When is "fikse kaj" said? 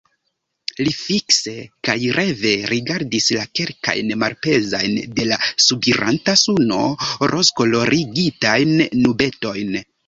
0.99-1.97